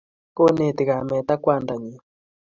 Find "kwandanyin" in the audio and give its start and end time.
1.43-1.97